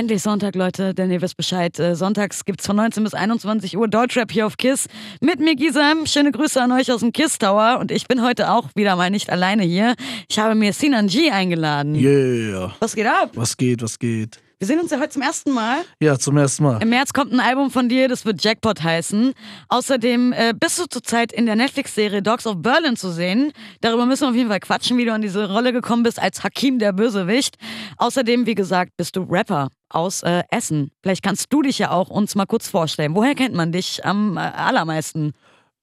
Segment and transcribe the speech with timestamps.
[0.00, 1.78] Endlich Sonntag, Leute, denn ihr wisst Bescheid.
[1.78, 4.86] Äh, sonntags gibt's von 19 bis 21 Uhr Deutschrap hier auf KISS
[5.20, 6.06] mit mir, Gisam.
[6.06, 7.76] Schöne Grüße an euch aus dem KISS Tower.
[7.78, 9.96] Und ich bin heute auch wieder mal nicht alleine hier.
[10.26, 11.94] Ich habe mir Sinan G eingeladen.
[11.94, 12.74] Yeah.
[12.80, 13.32] Was geht ab?
[13.34, 14.40] Was geht, was geht?
[14.60, 15.78] Wir sehen uns ja heute zum ersten Mal.
[16.02, 16.82] Ja, zum ersten Mal.
[16.82, 19.32] Im März kommt ein Album von dir, das wird Jackpot heißen.
[19.70, 23.52] Außerdem äh, bist du zurzeit in der Netflix-Serie Dogs of Berlin zu sehen.
[23.80, 26.44] Darüber müssen wir auf jeden Fall quatschen, wie du an diese Rolle gekommen bist als
[26.44, 27.56] Hakim der Bösewicht.
[27.96, 30.90] Außerdem, wie gesagt, bist du Rapper aus äh, Essen.
[31.02, 33.14] Vielleicht kannst du dich ja auch uns mal kurz vorstellen.
[33.14, 35.32] Woher kennt man dich am äh, allermeisten?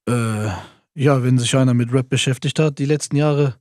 [0.07, 0.49] Äh,
[0.93, 3.55] ja, wenn sich einer mit Rap beschäftigt hat, die letzten Jahre,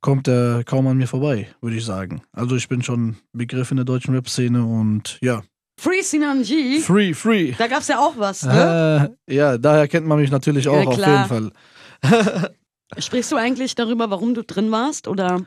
[0.00, 2.22] kommt er kaum an mir vorbei, würde ich sagen.
[2.32, 5.42] Also ich bin schon Begriff in der deutschen Rap-Szene und ja.
[5.80, 6.80] Free Sinan G.
[6.80, 7.52] Free, free.
[7.56, 9.14] Da gab's ja auch was, ne?
[9.28, 11.52] Äh, ja, daher kennt man mich natürlich auch Ja, auf jeden
[12.02, 12.52] Fall.
[12.98, 15.06] Sprichst du eigentlich darüber, warum du drin warst?
[15.06, 15.44] Oder?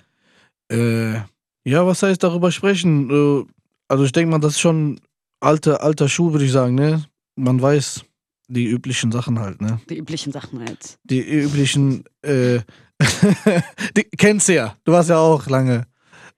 [0.72, 1.16] Äh,
[1.66, 3.10] ja, was heißt darüber sprechen?
[3.10, 3.46] Äh,
[3.90, 5.02] also ich denke mal, das ist schon
[5.42, 7.04] alter, alter Schuh, würde ich sagen, ne?
[7.36, 8.06] Man weiß
[8.48, 9.80] die üblichen Sachen halt, ne?
[9.90, 10.98] Die üblichen Sachen halt.
[11.04, 12.60] Die üblichen, äh,
[13.98, 14.76] die kennst du ja.
[14.84, 15.86] Du warst ja auch lange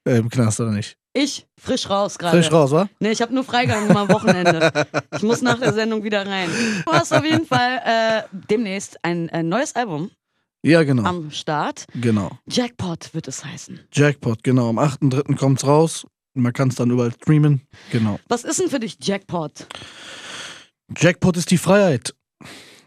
[0.06, 0.98] äh, im Knast, oder nicht?
[1.16, 2.38] Ich, frisch raus gerade.
[2.38, 2.90] Frisch raus, wa?
[3.00, 4.72] Nee, ich habe nur Freigang am Wochenende.
[5.16, 6.50] Ich muss nach der Sendung wieder rein.
[6.86, 10.10] Du hast auf jeden Fall äh, demnächst ein, äh, neues Album
[10.64, 11.04] Ja, genau.
[11.04, 11.86] am Start.
[11.94, 12.32] Genau.
[12.50, 13.80] Jackpot wird es heißen.
[13.92, 14.70] Jackpot, genau.
[14.70, 15.36] Am 8.3.
[15.38, 16.06] kommt's raus.
[16.34, 17.62] Man kann es dann überall streamen.
[17.92, 18.20] Genau.
[18.28, 19.68] Was ist denn für dich Jackpot?
[20.98, 22.16] Jackpot ist die Freiheit.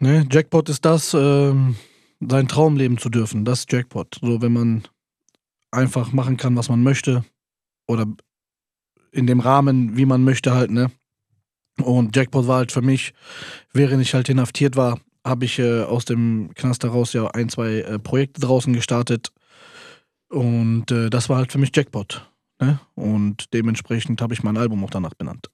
[0.01, 0.27] Ne?
[0.31, 1.77] Jackpot ist das, ähm,
[2.21, 3.45] sein Traum leben zu dürfen.
[3.45, 4.19] Das ist Jackpot.
[4.21, 4.83] So, wenn man
[5.71, 7.25] einfach machen kann, was man möchte.
[7.87, 8.07] Oder
[9.13, 10.91] in dem Rahmen, wie man möchte halt, ne?
[11.83, 13.13] Und Jackpot war halt für mich,
[13.73, 17.81] während ich halt inhaftiert war, habe ich äh, aus dem Knast heraus ja ein, zwei
[17.81, 19.33] äh, Projekte draußen gestartet.
[20.29, 22.27] Und äh, das war halt für mich Jackpot.
[22.61, 22.81] Ne?
[22.95, 25.51] Und dementsprechend habe ich mein Album auch danach benannt.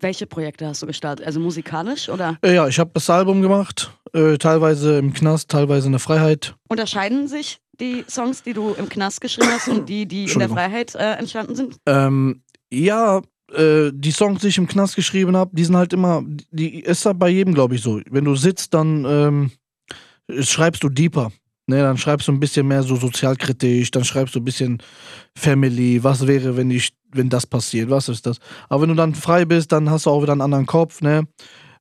[0.00, 1.26] Welche Projekte hast du gestartet?
[1.26, 5.86] Also musikalisch oder Äh, ja, ich habe das Album gemacht, äh, teilweise im Knast, teilweise
[5.86, 6.54] in der Freiheit.
[6.68, 10.48] unterscheiden sich die Songs, die du im Knast geschrieben hast und die, die in der.
[10.48, 11.76] Freiheit äh, entstanden sind?
[11.86, 12.42] Ähm,
[12.72, 13.22] ja,
[13.52, 17.06] äh, die Songs, die ich im Knast geschrieben habe, die sind halt immer, die ist
[17.06, 18.00] halt bei jedem, glaube ich, so.
[18.10, 19.50] Wenn du sitzt, dann ähm,
[20.42, 21.32] schreibst du deeper.
[21.70, 24.82] Ne, dann schreibst du ein bisschen mehr so sozialkritisch, dann schreibst du ein bisschen
[25.36, 28.38] Family, was wäre, wenn ich, wenn das passiert, was ist das?
[28.68, 31.26] Aber wenn du dann frei bist, dann hast du auch wieder einen anderen Kopf, ne?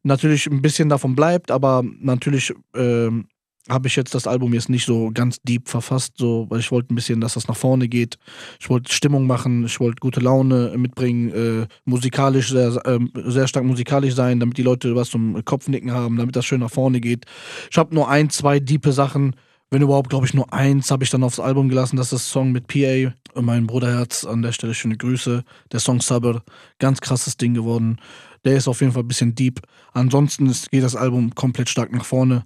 [0.04, 3.28] Natürlich ein bisschen davon bleibt, aber natürlich ähm,
[3.70, 6.94] habe ich jetzt das Album jetzt nicht so ganz deep verfasst, so, weil ich wollte
[6.94, 8.18] ein bisschen, dass das nach vorne geht.
[8.60, 13.66] Ich wollte Stimmung machen, ich wollte gute Laune mitbringen, äh, musikalisch sehr, ähm, sehr stark
[13.66, 17.26] musikalisch sein, damit die Leute was zum Kopfnicken haben, damit das schön nach vorne geht.
[17.70, 19.36] Ich habe nur ein, zwei diepe Sachen,
[19.70, 21.98] wenn überhaupt, glaube ich, nur eins habe ich dann aufs Album gelassen.
[21.98, 24.24] Das ist das Song mit PA, mein Bruderherz.
[24.24, 25.44] An der Stelle schöne Grüße.
[25.72, 26.42] Der Song Sabr,
[26.80, 28.00] ganz krasses Ding geworden.
[28.46, 29.62] Der ist auf jeden Fall ein bisschen deep.
[29.94, 32.46] Ansonsten geht das Album komplett stark nach vorne.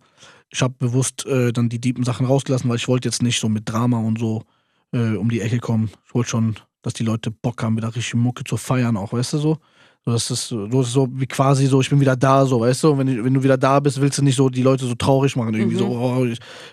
[0.49, 3.49] Ich habe bewusst äh, dann die deepen Sachen rausgelassen, weil ich wollte jetzt nicht so
[3.49, 4.43] mit Drama und so
[4.91, 5.91] äh, um die Ecke kommen.
[6.07, 9.33] Ich wollte schon, dass die Leute Bock haben, wieder richtig Mucke zu feiern, auch, weißt
[9.33, 9.57] du so?
[10.03, 12.89] So, das ist so, so wie quasi so, ich bin wieder da, so, weißt du?
[12.89, 14.95] Und wenn, du- wenn du wieder da bist, willst du nicht so die Leute so
[14.95, 15.79] traurig machen, irgendwie Mhm.
[15.79, 16.27] so, oh,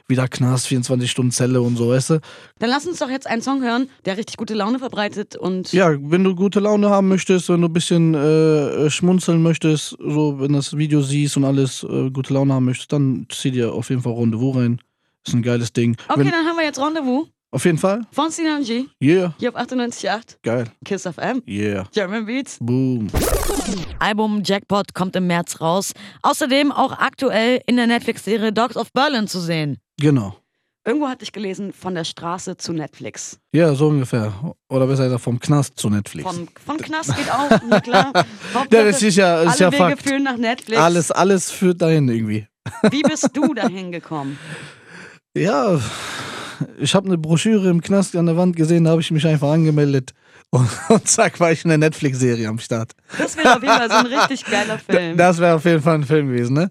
[0.09, 2.21] wieder Knast, 24 Stunden Zelle und so, weißt du?
[2.59, 5.95] Dann lass uns doch jetzt einen Song hören, der richtig gute Laune verbreitet und Ja,
[6.01, 10.55] wenn du gute Laune haben möchtest, wenn du ein bisschen äh, schmunzeln möchtest, so, wenn
[10.55, 14.01] das Video siehst und alles äh, gute Laune haben möchtest, dann zieh dir auf jeden
[14.01, 14.81] Fall Rendezvous rein.
[15.27, 15.97] Ist ein geiles Ding.
[16.09, 18.03] Okay, wenn, dann haben wir jetzt Rendezvous auf jeden Fall.
[18.13, 19.35] von Sinan G Yeah.
[19.39, 20.65] hier auf 98.8 Geil.
[20.85, 21.43] Kiss FM.
[21.47, 21.87] Yeah.
[21.93, 22.59] German Beats.
[22.61, 23.09] Boom.
[23.99, 25.93] Album Jackpot kommt im März raus.
[26.23, 29.79] Außerdem auch aktuell in der Netflix-Serie Dogs of Berlin zu sehen.
[30.01, 30.37] Genau.
[30.87, 33.39] Irgendwo hatte ich gelesen, von der Straße zu Netflix.
[33.53, 34.33] Ja, so ungefähr.
[34.71, 36.27] Oder besser gesagt, vom Knast zu Netflix.
[36.31, 38.13] Von, von Knast geht auch, na klar.
[38.71, 40.03] ja, das ist ja, ist alle ja Wege Fakt.
[40.03, 40.81] führen nach Netflix.
[40.81, 42.47] Alles, alles führt dahin irgendwie.
[42.91, 44.39] Wie bist du dahin gekommen?
[45.37, 45.79] Ja,
[46.79, 49.51] ich habe eine Broschüre im Knast an der Wand gesehen, da habe ich mich einfach
[49.51, 50.13] angemeldet.
[50.51, 52.93] Und, und zack, war ich in der Netflix-Serie am Start.
[53.19, 55.17] Das wäre auf jeden Fall so ein richtig geiler Film.
[55.17, 56.71] Das wäre auf jeden Fall ein Film gewesen, ne?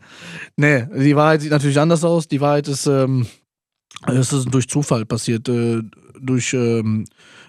[0.56, 2.28] Nee, die Wahrheit sieht natürlich anders aus.
[2.28, 3.28] Die Wahrheit ist, ähm,
[4.06, 5.48] es ist durch Zufall passiert.
[5.48, 5.81] Äh,
[6.19, 7.06] durch, ähm,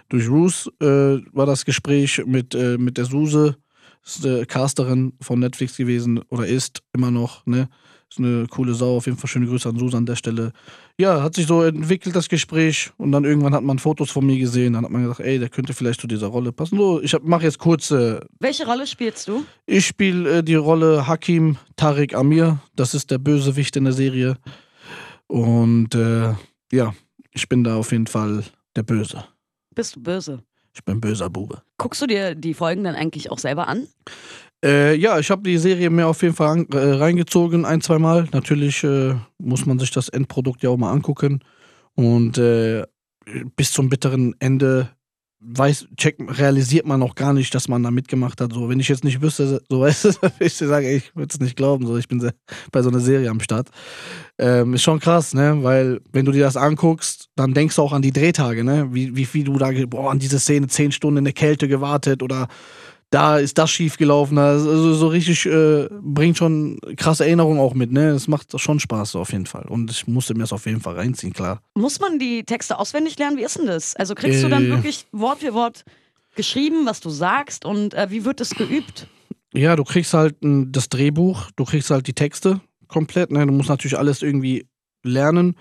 [0.09, 3.57] durch Ruth äh, war das Gespräch mit, äh, mit der Suse,
[4.05, 7.69] ist eine Casterin von Netflix gewesen oder ist immer noch, ne?
[8.11, 10.53] Ist eine coole Sau, auf jeden Fall schöne Grüße an Suse an der Stelle.
[10.99, 14.39] Ja, hat sich so entwickelt das Gespräch und dann irgendwann hat man Fotos von mir
[14.39, 16.79] gesehen, dann hat man gesagt, ey, der könnte vielleicht zu dieser Rolle passen.
[16.79, 19.45] So, ich mache jetzt kurze Welche Rolle spielst du?
[19.67, 22.61] ich spiele äh, die Rolle Hakim Tariq Amir.
[22.75, 24.39] Das ist der Bösewicht in der Serie.
[25.27, 26.33] Und äh,
[26.73, 26.95] ja,
[27.33, 28.43] ich bin da auf jeden Fall
[28.75, 29.25] der Böse.
[29.75, 30.43] Bist du böse?
[30.79, 31.63] Ich bin böser Bube.
[31.77, 33.89] Guckst du dir die Folgen dann eigentlich auch selber an?
[34.65, 37.99] Äh, ja, ich habe die Serie mir auf jeden Fall an, äh, reingezogen, ein, zwei
[37.99, 38.29] Mal.
[38.33, 41.41] Natürlich äh, muss man sich das Endprodukt ja auch mal angucken.
[41.97, 42.85] Und äh,
[43.57, 44.91] bis zum bitteren Ende
[45.41, 48.53] weiß, check, realisiert man noch gar nicht, dass man da mitgemacht hat.
[48.53, 51.57] So, wenn ich jetzt nicht wüsste, so weißt du, ich sage, ich würde es nicht
[51.57, 51.87] glauben.
[51.87, 52.35] So, ich bin sehr,
[52.73, 53.69] bei so einer Serie am Start.
[54.39, 55.59] Ähm, ist schon krass, ne?
[55.63, 58.89] Weil, wenn du dir das anguckst, dann denkst du auch an die Drehtage, ne?
[58.93, 62.23] Wie, wie viel du da, boah, an diese Szene zehn Stunden in der Kälte gewartet
[62.23, 62.49] oder
[63.11, 64.39] da ist das schief gelaufen.
[64.39, 68.11] Also so richtig äh, bringt schon krasse Erinnerungen auch mit, ne?
[68.11, 69.65] Es macht schon Spaß so auf jeden Fall.
[69.69, 71.63] Und ich musste mir das auf jeden Fall reinziehen, klar.
[71.75, 73.39] Muss man die Texte auswendig lernen?
[73.39, 73.97] Wie ist denn das?
[73.97, 74.69] Also kriegst äh, du dann äh.
[74.69, 75.85] wirklich Wort für Wort
[76.37, 79.09] geschrieben, was du sagst und äh, wie wird das geübt?
[79.55, 83.47] Ja, du kriegst halt ein, das Drehbuch, du kriegst halt die Texte komplett, ne?
[83.47, 84.67] Du musst natürlich alles irgendwie
[85.03, 85.57] lernen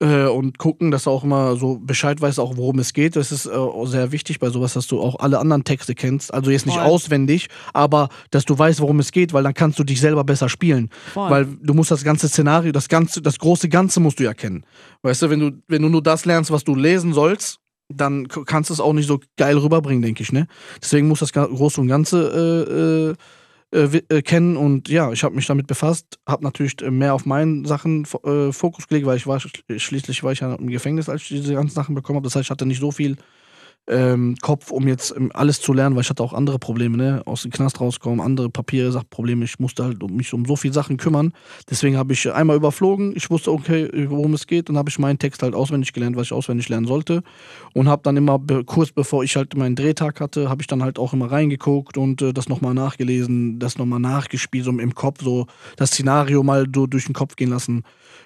[0.00, 3.16] äh, und gucken, dass du auch immer so Bescheid weißt, auch worum es geht.
[3.16, 3.50] Das ist äh,
[3.84, 6.32] sehr wichtig bei sowas, dass du auch alle anderen Texte kennst.
[6.32, 6.84] Also jetzt nicht Voll.
[6.84, 10.48] auswendig, aber dass du weißt, worum es geht, weil dann kannst du dich selber besser
[10.48, 10.90] spielen.
[11.12, 11.30] Voll.
[11.30, 14.64] Weil du musst das ganze Szenario, das ganze, das große Ganze musst du ja kennen.
[15.02, 18.70] Weißt du, wenn du, wenn du nur das lernst, was du lesen sollst, dann kannst
[18.70, 20.46] du es auch nicht so geil rüberbringen, denke ich, ne?
[20.80, 23.22] Deswegen muss das Große und Ganze äh,
[23.74, 27.26] äh äh, kennen und ja, ich habe mich damit befasst, habe natürlich äh, mehr auf
[27.26, 31.22] meinen Sachen äh, Fokus gelegt, weil ich war schließlich war ich ja im Gefängnis, als
[31.22, 32.24] ich diese ganzen Sachen bekommen habe.
[32.24, 33.16] Das heißt, ich hatte nicht so viel
[33.86, 37.22] ähm, Kopf, um jetzt ähm, alles zu lernen, weil ich hatte auch andere Probleme, ne?
[37.26, 39.44] Aus dem Knast rauskommen, andere Papiere, Sachprobleme.
[39.44, 41.32] Ich musste halt mich um so viele Sachen kümmern.
[41.68, 43.14] Deswegen habe ich einmal überflogen.
[43.14, 44.68] Ich wusste, okay, worum es geht.
[44.68, 47.22] Dann habe ich meinen Text halt auswendig gelernt, was ich auswendig lernen sollte.
[47.74, 50.98] Und habe dann immer, kurz bevor ich halt meinen Drehtag hatte, habe ich dann halt
[50.98, 55.46] auch immer reingeguckt und äh, das nochmal nachgelesen, das nochmal nachgespielt, so im Kopf, so
[55.76, 57.82] das Szenario mal so durch den Kopf gehen lassen.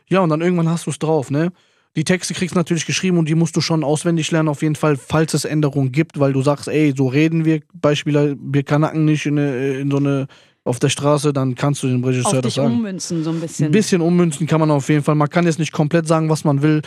[0.08, 1.52] Ja, und dann irgendwann hast du es drauf, ne?
[1.98, 4.76] Die Texte kriegst du natürlich geschrieben und die musst du schon auswendig lernen, auf jeden
[4.76, 9.04] Fall, falls es Änderungen gibt, weil du sagst, ey, so reden wir, Beispiele, wir kanacken
[9.04, 10.28] nicht in, eine, in so eine
[10.62, 12.74] auf der Straße, dann kannst du dem Regisseur auf das sagen.
[12.74, 13.66] ummünzen so ein bisschen.
[13.66, 15.16] Ein bisschen ummünzen kann man auf jeden Fall.
[15.16, 16.82] Man kann jetzt nicht komplett sagen, was man will,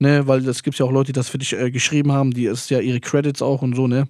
[0.00, 2.46] ne, weil es gibt ja auch Leute, die das für dich äh, geschrieben haben, die
[2.46, 4.08] ist ja ihre Credits auch und so, ne.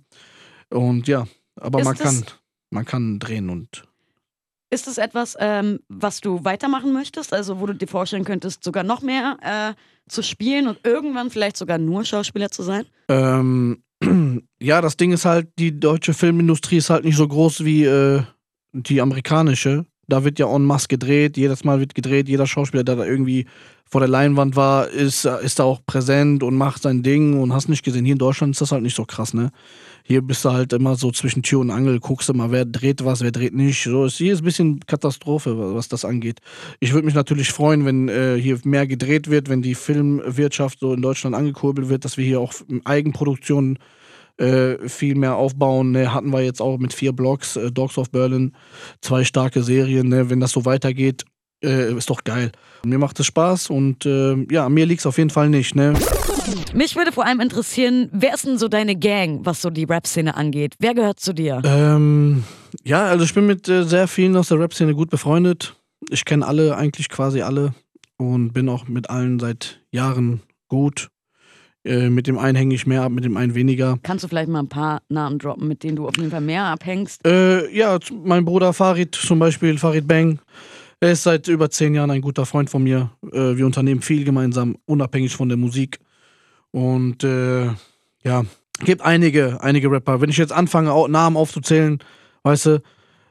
[0.70, 1.26] Und ja,
[1.60, 2.24] aber ist man kann,
[2.70, 3.84] man kann drehen und
[4.76, 7.32] ist es etwas, ähm, was du weitermachen möchtest?
[7.32, 11.56] Also, wo du dir vorstellen könntest, sogar noch mehr äh, zu spielen und irgendwann vielleicht
[11.56, 12.84] sogar nur Schauspieler zu sein?
[13.08, 13.82] Ähm,
[14.60, 18.22] ja, das Ding ist halt, die deutsche Filmindustrie ist halt nicht so groß wie äh,
[18.72, 19.86] die amerikanische.
[20.08, 23.46] Da wird ja en masse gedreht, jedes Mal wird gedreht, jeder Schauspieler, der da irgendwie
[23.88, 27.68] vor der Leinwand war, ist, ist da auch präsent und macht sein Ding und hast
[27.68, 28.04] nicht gesehen.
[28.04, 29.50] Hier in Deutschland ist das halt nicht so krass, ne?
[30.08, 33.22] Hier bist du halt immer so zwischen Tür und Angel, guckst mal, wer dreht was,
[33.22, 33.82] wer dreht nicht.
[33.82, 36.38] So ist hier ist ein bisschen Katastrophe, was das angeht.
[36.78, 40.94] Ich würde mich natürlich freuen, wenn äh, hier mehr gedreht wird, wenn die Filmwirtschaft so
[40.94, 42.52] in Deutschland angekurbelt wird, dass wir hier auch
[42.84, 43.80] Eigenproduktionen
[44.38, 45.90] äh, viel mehr aufbauen.
[45.90, 46.14] Ne?
[46.14, 48.54] Hatten wir jetzt auch mit vier Blogs, äh, Dogs of Berlin,
[49.00, 50.08] zwei starke Serien.
[50.08, 50.30] Ne?
[50.30, 51.24] Wenn das so weitergeht,
[51.64, 52.52] äh, ist doch geil.
[52.84, 55.74] Mir macht es Spaß und äh, ja, mir liegt es auf jeden Fall nicht.
[55.74, 55.94] Ne?
[56.76, 60.36] Mich würde vor allem interessieren, wer ist denn so deine Gang, was so die Rap-Szene
[60.36, 60.74] angeht?
[60.78, 61.62] Wer gehört zu dir?
[61.64, 62.44] Ähm,
[62.84, 65.74] ja, also ich bin mit äh, sehr vielen aus der Rap-Szene gut befreundet.
[66.10, 67.72] Ich kenne alle, eigentlich quasi alle
[68.18, 71.08] und bin auch mit allen seit Jahren gut.
[71.82, 73.98] Äh, mit dem einen hänge ich mehr ab, mit dem einen weniger.
[74.02, 76.64] Kannst du vielleicht mal ein paar Namen droppen, mit denen du auf jeden Fall mehr
[76.64, 77.26] abhängst?
[77.26, 80.40] Äh, ja, mein Bruder Farid zum Beispiel, Farid Bang.
[81.00, 83.12] Er ist seit über zehn Jahren ein guter Freund von mir.
[83.32, 86.00] Äh, wir unternehmen viel gemeinsam, unabhängig von der Musik.
[86.76, 87.68] Und äh,
[88.22, 88.44] ja,
[88.84, 90.20] gibt einige, einige Rapper.
[90.20, 92.00] Wenn ich jetzt anfange, Namen aufzuzählen,
[92.42, 92.82] weißt du,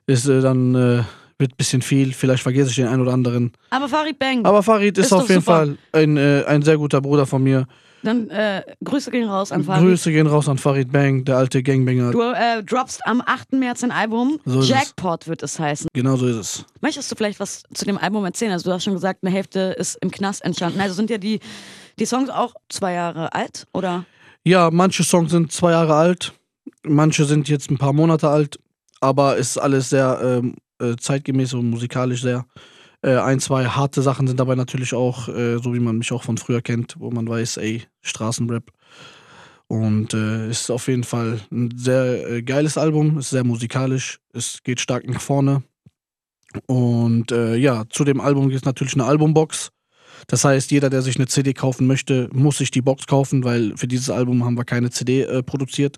[0.08, 1.04] ist äh, dann äh,
[1.38, 2.12] wird ein bisschen viel.
[2.14, 3.52] Vielleicht vergesse ich den einen oder anderen.
[3.70, 4.44] Aber Farid Bang.
[4.48, 5.58] Aber Farid ist, ist auf jeden super.
[5.58, 7.68] Fall ein, äh, ein sehr guter Bruder von mir.
[8.02, 9.84] Dann äh, Grüße gehen raus an Farid.
[9.84, 12.14] Grüße gehen raus an Farid Bang, der alte Gangbanger.
[12.14, 13.54] Du äh, droppst am 8.
[13.54, 14.40] März ein Album.
[14.46, 15.28] So Jackpot es.
[15.28, 15.88] wird es heißen.
[15.94, 16.66] Genau so ist es.
[16.82, 18.54] Möchtest du vielleicht was zu dem Album erzählen?
[18.54, 20.82] Also du hast schon gesagt, eine Hälfte ist im Knast entstanden.
[20.82, 21.40] Also sind ja die
[22.00, 24.06] die Songs auch zwei Jahre alt, oder?
[24.44, 26.34] Ja, manche Songs sind zwei Jahre alt,
[26.84, 28.60] manche sind jetzt ein paar Monate alt,
[29.02, 32.46] aber es ist alles sehr ähm, äh, zeitgemäß und musikalisch sehr.
[33.02, 36.24] Äh, ein, zwei harte Sachen sind dabei natürlich auch, äh, so wie man mich auch
[36.24, 38.72] von früher kennt, wo man weiß, ey, Straßenrap.
[39.68, 44.62] Und äh, ist auf jeden Fall ein sehr äh, geiles Album, ist sehr musikalisch, es
[44.64, 45.64] geht stark nach vorne.
[46.68, 49.72] Und äh, ja, zu dem Album gibt es natürlich eine Albumbox.
[50.28, 53.76] Das heißt, jeder, der sich eine CD kaufen möchte, muss sich die Box kaufen, weil
[53.78, 55.98] für dieses Album haben wir keine CD äh, produziert,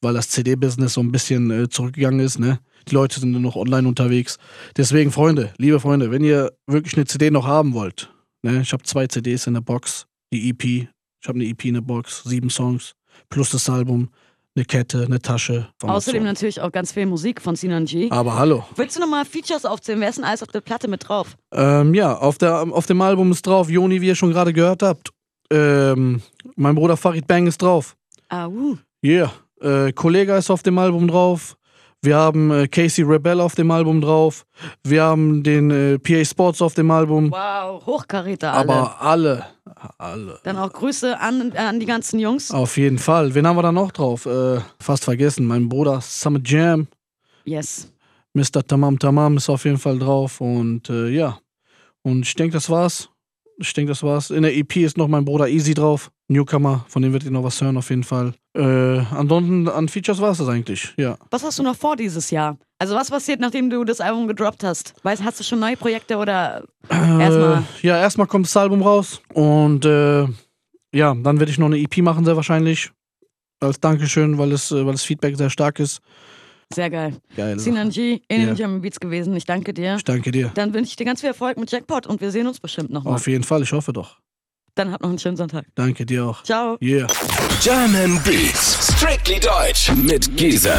[0.00, 2.38] weil das CD-Business so ein bisschen äh, zurückgegangen ist.
[2.38, 2.60] Ne?
[2.88, 4.38] Die Leute sind nur noch online unterwegs.
[4.76, 8.60] Deswegen, Freunde, liebe Freunde, wenn ihr wirklich eine CD noch haben wollt, ne?
[8.60, 11.80] ich habe zwei CDs in der Box, die EP, ich habe eine EP in der
[11.80, 12.92] Box, sieben Songs,
[13.28, 14.10] plus das Album.
[14.58, 15.68] Eine Kette, eine Tasche.
[15.78, 18.10] von Außerdem natürlich auch ganz viel Musik von Sinan G.
[18.10, 18.64] Aber hallo.
[18.74, 20.00] Willst du nochmal Features aufzählen?
[20.00, 21.36] Wer ist denn alles auf der Platte mit drauf?
[21.52, 24.82] Ähm, ja, auf, der, auf dem Album ist drauf Joni, wie ihr schon gerade gehört
[24.82, 25.10] habt.
[25.50, 26.20] Ähm,
[26.56, 27.96] mein Bruder Farid Bang ist drauf.
[28.28, 28.76] Ah, uh.
[29.02, 29.32] Yeah.
[29.60, 31.56] Äh, Kollega ist auf dem Album drauf.
[32.00, 34.46] Wir haben äh, Casey Rebel auf dem Album drauf.
[34.84, 37.32] Wir haben den äh, PA Sports auf dem Album.
[37.32, 38.72] Wow, Hochkaräter alle.
[38.72, 39.46] Aber alle,
[39.98, 40.38] alle.
[40.44, 42.52] Dann auch Grüße an, an die ganzen Jungs.
[42.52, 43.34] Auf jeden Fall.
[43.34, 44.26] Wen haben wir da noch drauf?
[44.26, 45.44] Äh, fast vergessen.
[45.44, 46.86] Mein Bruder Summer Jam.
[47.44, 47.92] Yes.
[48.32, 48.64] Mr.
[48.64, 50.40] Tamam Tamam ist auf jeden Fall drauf.
[50.40, 51.40] Und äh, ja.
[52.02, 53.08] Und ich denke, das war's.
[53.56, 54.30] Ich denke, das war's.
[54.30, 56.12] In der EP ist noch mein Bruder Easy drauf.
[56.28, 58.34] Newcomer, von dem wird ihr noch was hören auf jeden Fall.
[58.54, 61.16] Äh, ansonsten an Features war es das eigentlich, ja.
[61.30, 62.58] Was hast du noch vor dieses Jahr?
[62.78, 64.94] Also was passiert, nachdem du das Album gedroppt hast?
[65.02, 67.58] Weißt, hast du schon neue Projekte oder erstmal?
[67.82, 70.26] Äh, ja, erstmal kommt das Album raus und äh,
[70.94, 72.90] ja, dann werde ich noch eine EP machen, sehr wahrscheinlich.
[73.60, 76.00] Als Dankeschön, weil es, äh, weil das Feedback sehr stark ist.
[76.72, 77.16] Sehr geil.
[77.34, 77.58] Geil.
[77.58, 78.54] Sinan G, in den Ja.
[78.54, 79.34] German Beats gewesen.
[79.34, 79.96] Ich danke dir.
[79.96, 80.50] Ich danke dir.
[80.54, 83.14] Dann wünsche ich dir ganz viel Erfolg mit Jackpot und wir sehen uns bestimmt nochmal.
[83.14, 84.18] Auf jeden Fall, ich hoffe doch.
[84.78, 85.64] Dann habt noch einen schönen Sonntag.
[85.74, 86.44] Danke dir auch.
[86.44, 86.78] Ciao.
[86.80, 87.08] Yeah.
[87.60, 88.94] German Beats.
[88.96, 90.70] Strictly Deutsch mit Giesen.